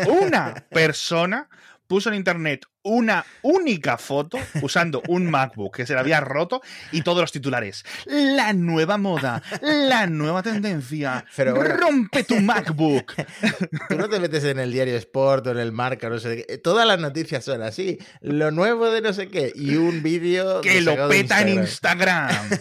[0.08, 1.50] una persona
[1.88, 7.02] puso en internet una única foto usando un MacBook que se le había roto y
[7.02, 7.84] todos los titulares.
[8.06, 11.26] La nueva moda, la nueva tendencia.
[11.36, 13.14] Pero bueno, rompe tu MacBook.
[13.90, 16.58] Tú no te metes en el diario Sport o en el Marca, no sé qué.
[16.60, 17.98] Todas las noticias son así.
[18.22, 22.30] Lo nuevo de no sé qué y un vídeo que lo peta en Instagram.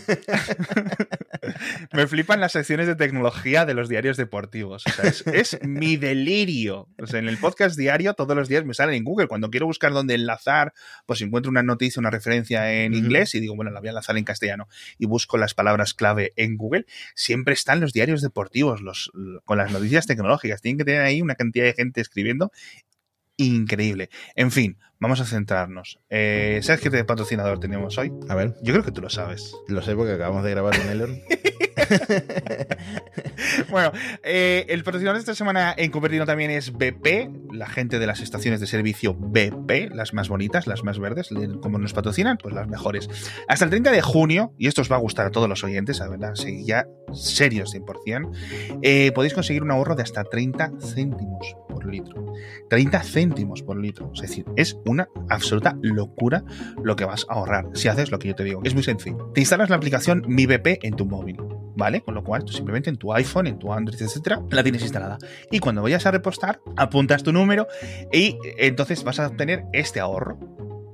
[1.93, 4.85] Me flipan las secciones de tecnología de los diarios deportivos.
[4.87, 6.89] O sea, es, es mi delirio.
[7.03, 9.67] O sea, en el podcast diario todos los días me salen en Google cuando quiero
[9.67, 10.73] buscar dónde enlazar,
[11.07, 14.17] pues encuentro una noticia, una referencia en inglés y digo, bueno, la voy a enlazar
[14.17, 19.11] en castellano y busco las palabras clave en Google, siempre están los diarios deportivos, los,
[19.45, 20.61] con las noticias tecnológicas.
[20.61, 22.53] Tienen que tener ahí una cantidad de gente escribiendo
[23.37, 24.11] increíble.
[24.35, 25.99] En fin, vamos a centrarnos.
[26.09, 28.11] Eh, ¿Sabes qué patrocinador tenemos hoy?
[28.31, 28.55] A ver.
[28.63, 29.55] Yo creo que tú lo sabes.
[29.69, 31.21] Lo sé porque acabamos de grabar un Elon.
[33.71, 38.07] bueno, eh, el patrocinador de esta semana en Cupertino también es BP, la gente de
[38.07, 42.55] las estaciones de servicio BP, las más bonitas, las más verdes, como nos patrocinan, pues
[42.55, 43.09] las mejores.
[43.49, 45.99] Hasta el 30 de junio, y esto os va a gustar a todos los oyentes,
[45.99, 48.31] la verdad, sí, ya serios 100%,
[48.83, 52.33] eh, podéis conseguir un ahorro de hasta 30 céntimos por litro.
[52.71, 54.11] 30 céntimos por litro.
[54.15, 56.45] Es decir, es una absoluta locura
[56.83, 58.61] lo que vas a ahorrar si haces lo que yo te digo.
[58.65, 59.31] Es muy sencillo.
[59.35, 61.54] Te instalas la aplicación Mi BP en tu móvil.
[61.77, 62.03] ¿Vale?
[62.03, 65.19] Con lo cual, tú simplemente en tu iPhone, en tu Android, etcétera, la tienes instalada.
[65.51, 67.67] Y cuando vayas a repostar, apuntas tu número
[68.13, 70.39] y entonces vas a obtener este ahorro.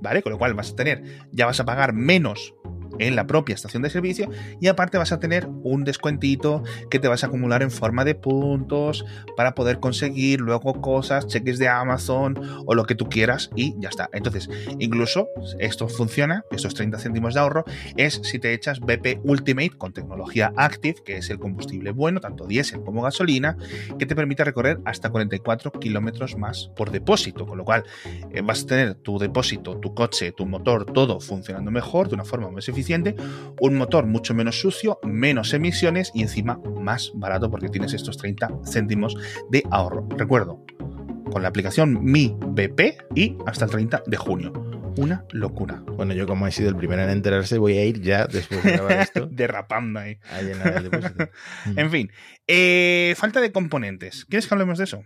[0.02, 0.22] ¿Vale?
[0.22, 2.54] Con lo cual vas a tener, ya vas a pagar menos
[2.98, 4.28] en la propia estación de servicio
[4.60, 8.14] y aparte vas a tener un descuentito que te vas a acumular en forma de
[8.14, 9.04] puntos
[9.36, 13.88] para poder conseguir luego cosas, cheques de Amazon o lo que tú quieras y ya
[13.88, 14.08] está.
[14.12, 14.48] Entonces,
[14.78, 17.64] incluso esto funciona, estos 30 céntimos de ahorro,
[17.96, 22.46] es si te echas BP Ultimate con tecnología Active, que es el combustible bueno, tanto
[22.46, 23.56] diésel como gasolina,
[23.98, 27.84] que te permite recorrer hasta 44 kilómetros más por depósito, con lo cual
[28.32, 32.24] eh, vas a tener tu depósito, tu coche, tu motor, todo funcionando mejor, de una
[32.24, 32.79] forma más eficiente
[33.60, 38.60] un motor mucho menos sucio, menos emisiones y encima más barato porque tienes estos 30
[38.64, 39.16] céntimos
[39.50, 40.08] de ahorro.
[40.16, 40.64] Recuerdo,
[41.30, 42.80] con la aplicación Mi BP
[43.14, 44.52] y hasta el 30 de junio.
[44.96, 45.82] Una locura.
[45.86, 48.72] Bueno, yo como he sido el primero en enterarse, voy a ir ya después de
[48.72, 49.26] grabar esto.
[49.30, 50.18] Derrapando ahí.
[50.32, 51.28] A llenar el depósito.
[51.76, 52.10] en fin,
[52.48, 54.24] eh, falta de componentes.
[54.24, 55.04] ¿Quieres que hablemos de eso?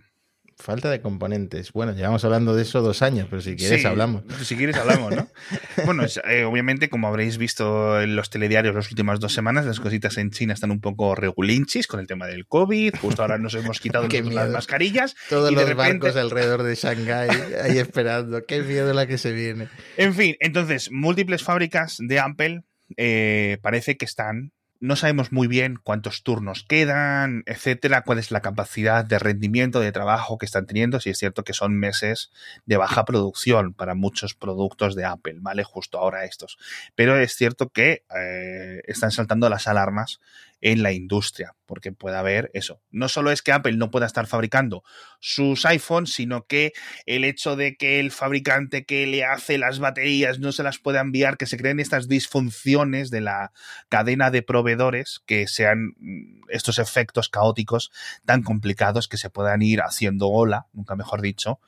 [0.57, 1.73] Falta de componentes.
[1.73, 4.23] Bueno, llevamos hablando de eso dos años, pero si quieres hablamos.
[4.43, 5.29] Si quieres hablamos, ¿no?
[5.85, 10.17] bueno, eh, obviamente, como habréis visto en los telediarios las últimas dos semanas, las cositas
[10.19, 12.95] en China están un poco regulinchis con el tema del COVID.
[13.01, 15.17] Justo ahora nos hemos quitado las mascarillas.
[15.29, 17.31] Todos los barcos alrededor de Shanghái
[17.63, 18.45] ahí esperando.
[18.45, 19.69] Qué miedo la que se viene.
[19.97, 22.63] En fin, entonces, múltiples fábricas de Apple
[22.97, 28.41] eh, parece que están no sabemos muy bien cuántos turnos quedan, etcétera, cuál es la
[28.41, 32.31] capacidad de rendimiento de trabajo que están teniendo, si es cierto que son meses
[32.67, 35.65] de baja producción para muchos productos de Apple, ¿vale?
[35.65, 36.59] Justo ahora estos.
[36.95, 40.21] Pero es cierto que eh, están saltando las alarmas
[40.61, 42.81] en la industria, porque puede haber eso.
[42.91, 44.83] No solo es que Apple no pueda estar fabricando
[45.21, 46.73] sus iPhones, sino que
[47.07, 51.01] el hecho de que el fabricante que le hace las baterías no se las pueda
[51.01, 53.53] enviar, que se creen estas disfunciones de la
[53.89, 57.91] cadena de proveedores, que sean mm, estos efectos caóticos
[58.25, 61.61] tan complicados que se puedan ir haciendo ola, nunca mejor dicho,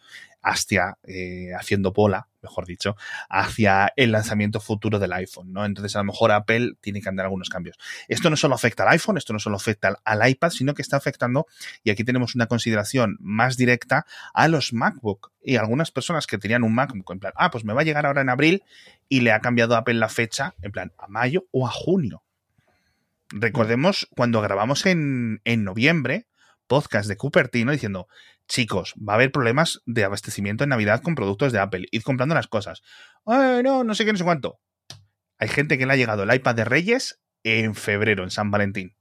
[0.47, 2.97] hacia, eh, haciendo bola, mejor dicho,
[3.29, 5.65] hacia el lanzamiento futuro del iPhone, ¿no?
[5.65, 7.77] Entonces, a lo mejor Apple tiene que andar algunos cambios.
[8.07, 10.96] Esto no solo afecta al iPhone, esto no solo afecta al iPad, sino que está
[10.96, 11.46] afectando,
[11.83, 15.33] y aquí tenemos una consideración más directa, a los MacBook.
[15.42, 18.07] Y algunas personas que tenían un MacBook, en plan, ah, pues me va a llegar
[18.07, 18.62] ahora en abril,
[19.09, 22.22] y le ha cambiado Apple la fecha, en plan, a mayo o a junio.
[23.31, 26.27] Recordemos cuando grabamos en, en noviembre,
[26.66, 28.09] podcast de Cupertino diciendo,
[28.49, 31.87] chicos, va a haber problemas de abastecimiento en Navidad con productos de Apple.
[31.90, 32.83] Id comprando las cosas.
[33.25, 34.61] Ay, no, no sé qué, no sé cuánto.
[35.38, 38.96] Hay gente que le ha llegado el iPad de Reyes en febrero, en San Valentín.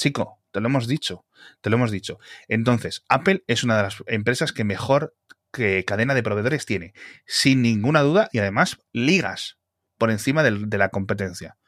[0.00, 1.26] Chico, te lo hemos dicho,
[1.60, 2.18] te lo hemos dicho.
[2.48, 5.14] Entonces, Apple es una de las empresas que mejor
[5.52, 6.94] que cadena de proveedores tiene,
[7.26, 9.58] sin ninguna duda, y además ligas
[9.98, 11.58] por encima de la competencia.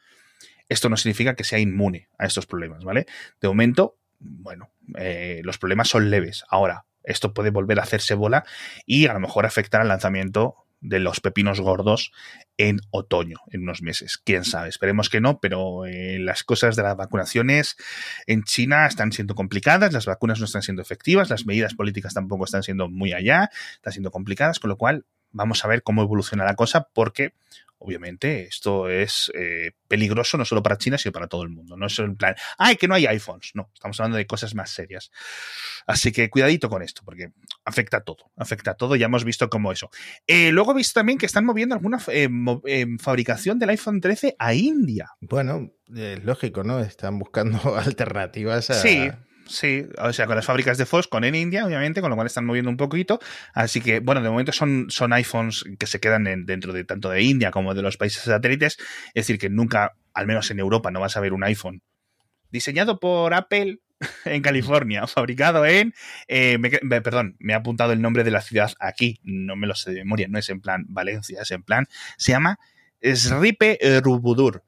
[0.67, 3.05] Esto no significa que sea inmune a estos problemas, ¿vale?
[3.39, 6.43] De momento, bueno, eh, los problemas son leves.
[6.49, 8.45] Ahora, esto puede volver a hacerse bola
[8.87, 12.11] y a lo mejor afectar al lanzamiento de los pepinos gordos
[12.57, 14.19] en otoño, en unos meses.
[14.23, 17.77] Quién sabe, esperemos que no, pero eh, las cosas de las vacunaciones
[18.27, 22.43] en China están siendo complicadas, las vacunas no están siendo efectivas, las medidas políticas tampoco
[22.45, 26.43] están siendo muy allá, están siendo complicadas, con lo cual vamos a ver cómo evoluciona
[26.43, 27.33] la cosa, porque
[27.83, 31.75] obviamente esto es eh, peligroso no solo para China, sino para todo el mundo.
[31.75, 33.51] No es en plan, ay, que no hay iPhones.
[33.55, 35.11] No, estamos hablando de cosas más serias.
[35.85, 37.31] Así que cuidadito con esto, porque
[37.65, 38.95] afecta a todo, afecta a todo.
[38.95, 39.89] Ya hemos visto cómo eso.
[40.27, 44.53] Eh, luego he visto también que están moviendo alguna eh, fabricación del iPhone 13 a
[44.53, 45.11] India.
[45.19, 46.79] Bueno, es lógico, ¿no?
[46.79, 48.75] Están buscando alternativas a...
[48.75, 49.11] Sí
[49.45, 52.45] Sí, o sea, con las fábricas de Foxconn en India, obviamente, con lo cual están
[52.45, 53.19] moviendo un poquito.
[53.53, 57.21] Así que, bueno, de momento son, son iPhones que se quedan dentro de tanto de
[57.21, 58.77] India como de los países satélites.
[59.07, 61.81] Es decir, que nunca, al menos en Europa, no vas a ver un iPhone
[62.51, 63.79] diseñado por Apple
[64.25, 65.93] en California, fabricado en.
[66.27, 66.57] Eh,
[67.03, 69.99] perdón, me ha apuntado el nombre de la ciudad aquí, no me lo sé de
[69.99, 71.85] memoria, no es en plan Valencia, es en plan.
[72.17, 72.59] Se llama
[73.01, 74.63] Sripe Rubudur.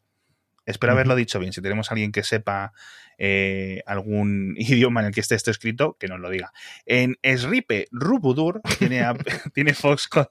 [0.66, 1.54] Espero haberlo dicho bien.
[1.54, 2.74] Si tenemos alguien que sepa
[3.18, 6.52] eh, algún idioma en el que esté esto escrito, que nos lo diga.
[6.86, 9.06] En Sripe Rubudur tiene,
[9.54, 10.28] tiene Foxconn,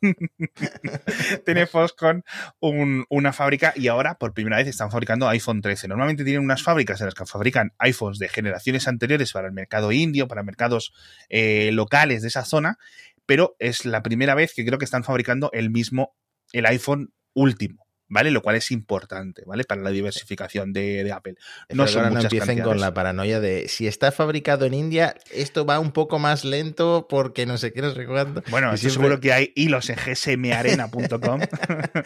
[1.44, 2.24] tiene Foxconn
[2.60, 5.88] una fábrica y ahora por primera vez están fabricando iPhone 13.
[5.88, 9.92] Normalmente tienen unas fábricas en las que fabrican iPhones de generaciones anteriores para el mercado
[9.92, 10.92] indio, para mercados
[11.28, 12.78] eh, locales de esa zona,
[13.26, 16.14] pero es la primera vez que creo que están fabricando el mismo,
[16.52, 17.84] el iPhone último.
[18.08, 18.30] ¿Vale?
[18.30, 19.64] Lo cual es importante, ¿vale?
[19.64, 21.34] Para la diversificación de, Apple.
[21.70, 25.78] No, son no empiecen con la paranoia de si está fabricado en India, esto va
[25.78, 28.42] un poco más lento porque no sé qué, no sé cuándo.
[28.50, 31.40] Bueno, estoy seguro que hay hilos en gsmarena.com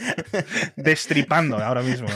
[0.77, 2.09] destripando ahora mismo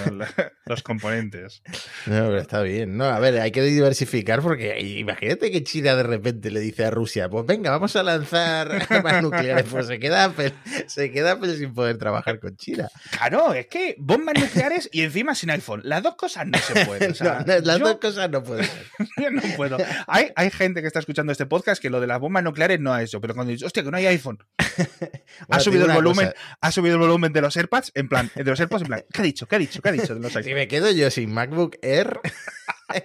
[0.67, 1.63] los componentes.
[2.07, 2.97] No, pero está bien.
[2.97, 6.91] No, a ver, hay que diversificar porque imagínate que China de repente le dice a
[6.91, 10.53] Rusia, pues venga, vamos a lanzar armas nucleares, pues se queda Apple,
[10.87, 12.89] se queda Apple sin poder trabajar con China.
[13.11, 15.81] Claro, es que bombas nucleares y encima sin iPhone.
[15.83, 17.15] Las dos cosas no se pueden.
[17.65, 18.69] las dos cosas no pueden
[19.17, 19.79] yo no puedo.
[20.07, 22.95] Hay, hay, gente que está escuchando este podcast que lo de las bombas nucleares no
[22.99, 24.45] es eso, pero cuando dices, hostia, que no hay iPhone,
[25.49, 28.61] ha subido el volumen, ha subido el volumen de los AirPods, en plan, de los
[28.61, 29.49] AirPods, en plan, ¿qué ha dicho?
[29.49, 29.81] ¿Qué ha dicho?
[29.81, 32.21] ¿Qué ha dicho de los Si me quedo yo sin MacBook Air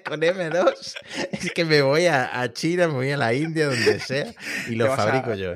[0.04, 0.96] con M2,
[1.32, 4.34] es que me voy a, a, China, me voy a la India, donde sea,
[4.68, 5.54] y lo fabrico yo.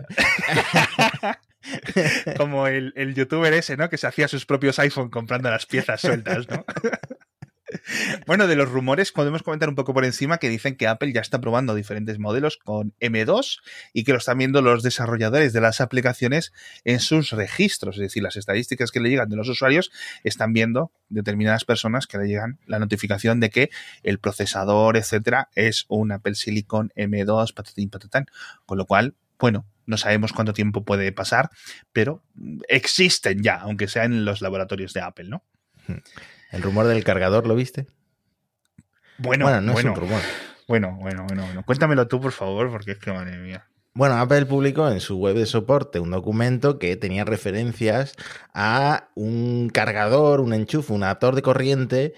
[2.38, 3.90] Como el, el, youtuber ese, ¿no?
[3.90, 6.66] Que se hacía sus propios iPhone comprando las piezas sueltas, ¿no?
[8.28, 11.22] Bueno, de los rumores podemos comentar un poco por encima que dicen que Apple ya
[11.22, 13.60] está probando diferentes modelos con M2
[13.94, 16.52] y que lo están viendo los desarrolladores de las aplicaciones
[16.84, 19.92] en sus registros, es decir, las estadísticas que le llegan de los usuarios
[20.24, 23.70] están viendo determinadas personas que le llegan la notificación de que
[24.04, 28.26] el procesador, etcétera, es un Apple Silicon M2 patatín patatán,
[28.66, 31.50] con lo cual bueno, no sabemos cuánto tiempo puede pasar,
[31.94, 32.24] pero
[32.68, 35.44] existen ya, aunque sea en los laboratorios de Apple, ¿no?
[35.88, 35.98] Hmm.
[36.52, 37.86] ¿El rumor del cargador lo viste?
[39.18, 40.22] Bueno, bueno, no es un rumor.
[40.68, 41.64] Bueno, bueno, bueno, bueno.
[41.64, 43.68] Cuéntamelo tú, por favor, porque es que madre mía.
[43.94, 48.14] Bueno, Apple publicó en su web de soporte un documento que tenía referencias
[48.54, 52.14] a un cargador, un enchufe, un adaptador de corriente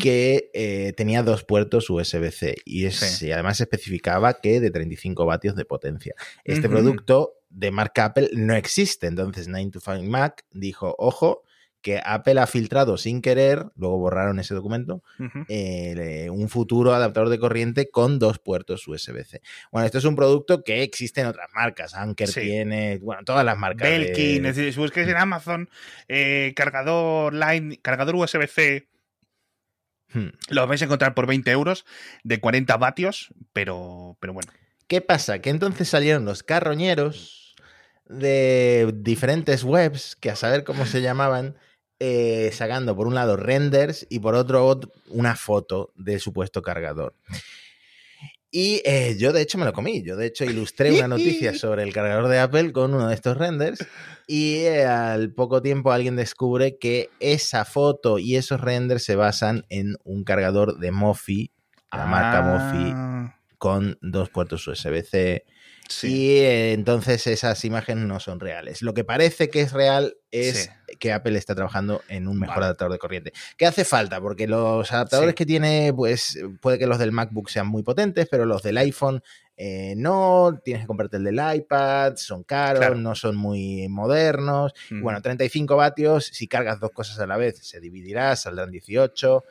[0.00, 2.86] que eh, tenía dos puertos USB-C y,
[3.30, 6.14] además especificaba que de 35 vatios de potencia.
[6.44, 11.42] Este producto de marca Apple no existe, entonces 9 to 5 Mac dijo, ojo,
[11.80, 15.02] que Apple ha filtrado sin querer, luego borraron ese documento,
[15.48, 19.40] eh, un futuro adaptador de corriente con dos puertos USB-C.
[19.70, 21.94] Bueno, esto es un producto que existe en otras marcas.
[21.94, 23.88] Anker tiene, bueno, todas las marcas.
[23.88, 24.72] Belkin, de...
[24.72, 25.68] si busques en Amazon,
[26.08, 28.88] eh, cargador line, cargador USB-C.
[30.12, 30.28] Hmm.
[30.48, 31.84] Lo vais a encontrar por 20 euros
[32.24, 34.50] de 40 vatios, pero, pero bueno.
[34.88, 35.40] ¿Qué pasa?
[35.40, 37.54] Que entonces salieron los carroñeros
[38.08, 41.56] de diferentes webs, que a saber cómo se llamaban,
[42.00, 47.14] eh, sacando por un lado renders y por otro una foto del supuesto cargador.
[48.50, 51.82] Y eh, yo de hecho me lo comí, yo de hecho ilustré una noticia sobre
[51.82, 53.86] el cargador de Apple con uno de estos renders
[54.26, 59.66] y eh, al poco tiempo alguien descubre que esa foto y esos renders se basan
[59.68, 61.50] en un cargador de Mofi,
[61.92, 63.36] la marca Mofi, ah.
[63.58, 65.44] con dos puertos USB-C
[66.02, 68.82] y eh, entonces esas imágenes no son reales.
[68.82, 70.70] Lo que parece que es real es
[71.00, 73.32] que Apple está trabajando en un mejor adaptador de corriente.
[73.56, 74.20] ¿Qué hace falta?
[74.20, 78.44] Porque los adaptadores que tiene, pues puede que los del MacBook sean muy potentes, pero
[78.44, 79.22] los del iPhone
[79.56, 84.72] eh, no, tienes que comprarte el del iPad, son caros, no son muy modernos.
[84.90, 89.44] Bueno, 35 vatios, si cargas dos cosas a la vez, se dividirá, saldrán 18.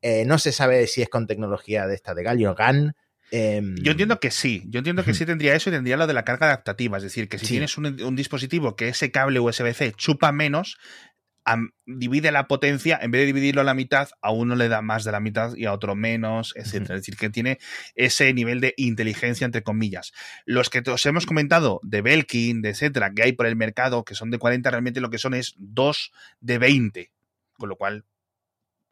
[0.00, 2.96] Eh, no se sabe si es con tecnología de esta de Gallium GAN,
[3.34, 6.12] Em, yo entiendo que sí, yo entiendo que sí tendría eso y tendría lo de
[6.12, 10.32] la carga adaptativa, es decir, que si tienes un, dispositivo que ese cable USB-C chupa
[10.32, 10.76] menos,
[11.86, 15.04] divide la potencia, en vez de dividirlo a la mitad, a uno le da más
[15.04, 16.74] de la mitad y a otro menos, etc.
[16.74, 17.58] Es decir, que tiene
[17.94, 20.12] ese nivel de inteligencia, entre comillas.
[20.44, 24.14] Los que os hemos comentado de Belkin, de etcétera, que hay por el mercado, que
[24.14, 27.10] son de 40, realmente lo que son es 2 de 20.
[27.56, 28.04] Con lo cual,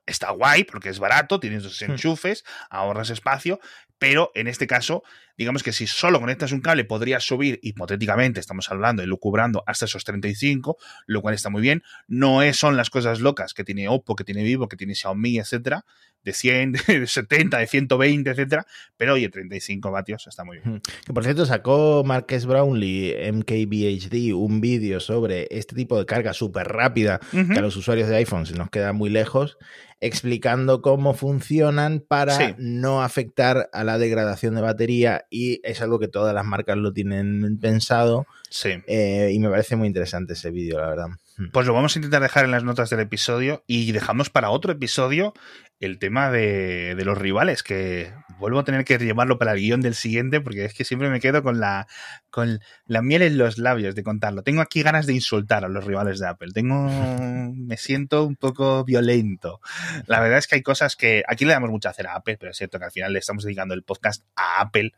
[0.06, 1.92] está guay porque es barato, tienes dos hmm.
[1.92, 3.60] enchufes, ahorras espacio,
[3.98, 5.02] pero en este caso,
[5.40, 9.86] digamos que si solo conectas un cable podrías subir, hipotéticamente, estamos hablando y lucubrando hasta
[9.86, 10.76] esos 35,
[11.06, 11.82] lo cual está muy bien.
[12.08, 15.38] No es, son las cosas locas que tiene Oppo, que tiene Vivo, que tiene Xiaomi,
[15.38, 15.86] etcétera,
[16.24, 18.66] de 100, de 70, de 120, etcétera,
[18.98, 20.82] pero oye, 35 vatios está muy bien.
[21.06, 26.68] Que por cierto, sacó Marques Brownlee, MKBHD, un vídeo sobre este tipo de carga súper
[26.68, 29.56] rápida que a los usuarios de iPhone se nos queda muy lejos
[30.00, 36.08] explicando cómo funcionan para no afectar a la degradación de batería y es algo que
[36.08, 38.26] todas las marcas lo tienen pensado.
[38.50, 38.82] Sí.
[38.86, 41.06] Eh, y me parece muy interesante ese vídeo, la verdad.
[41.36, 41.50] Hmm.
[41.52, 44.72] Pues lo vamos a intentar dejar en las notas del episodio y dejamos para otro
[44.72, 45.32] episodio
[45.80, 49.94] el tema de, los rivales, que vuelvo a tener que llevarlo para el guion del
[49.94, 51.86] siguiente, porque es que siempre me quedo con la,
[52.28, 54.42] con la miel en los labios de contarlo.
[54.42, 56.50] Tengo aquí ganas de insultar a los rivales de Apple.
[56.52, 56.86] Tengo,
[57.54, 59.60] me siento un poco violento.
[60.06, 62.50] La verdad es que hay cosas que aquí le damos mucha hacer a Apple, pero
[62.50, 64.92] es cierto que al final le estamos dedicando el podcast a Apple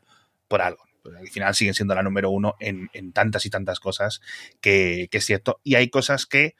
[0.53, 0.85] por algo.
[1.19, 4.21] al final siguen siendo la número uno en, tantas y tantas cosas
[4.61, 5.59] que, que es cierto.
[5.63, 6.53] Y hay cosas que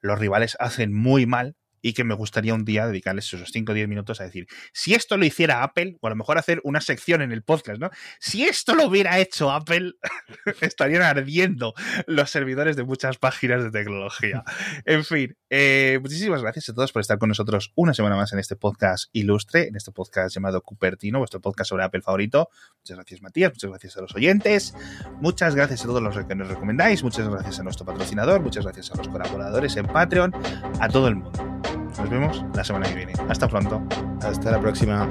[0.00, 3.74] los rivales hacen muy mal y que me gustaría un día dedicarles esos 5 o
[3.74, 6.80] 10 minutos a decir, si esto lo hiciera Apple, o a lo mejor hacer una
[6.80, 7.90] sección en el podcast, ¿no?
[8.18, 9.94] Si esto lo hubiera hecho Apple,
[10.60, 11.74] estarían ardiendo
[12.06, 14.42] los servidores de muchas páginas de tecnología.
[14.84, 18.38] En fin, eh, muchísimas gracias a todos por estar con nosotros una semana más en
[18.38, 22.48] este podcast ilustre, en este podcast llamado Cupertino, vuestro podcast sobre Apple favorito.
[22.78, 24.74] Muchas gracias Matías, muchas gracias a los oyentes,
[25.20, 28.90] muchas gracias a todos los que nos recomendáis, muchas gracias a nuestro patrocinador, muchas gracias
[28.90, 30.32] a los colaboradores en Patreon,
[30.80, 31.69] a todo el mundo.
[32.00, 33.12] Nos vemos la semana que viene.
[33.28, 33.82] Hasta pronto.
[34.22, 35.06] Hasta la próxima.